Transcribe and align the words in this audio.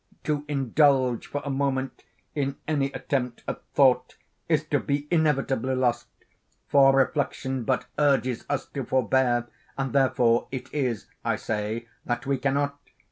To 0.23 0.45
indulge, 0.47 1.27
for 1.27 1.43
a 1.45 1.51
moment, 1.51 2.05
in 2.33 2.55
any 2.67 2.91
attempt 2.91 3.43
at 3.47 3.61
thought, 3.75 4.17
is 4.49 4.65
to 4.69 4.79
be 4.79 5.07
inevitably 5.11 5.75
lost; 5.75 6.07
for 6.67 6.95
reflection 6.95 7.65
but 7.65 7.85
urges 7.99 8.43
us 8.49 8.65
to 8.69 8.83
forbear, 8.83 9.47
and 9.77 9.93
therefore 9.93 10.47
it 10.49 10.73
is, 10.73 11.05
I 11.23 11.35
say, 11.35 11.87
that 12.03 12.25
we 12.25 12.39
cannot. 12.39 12.79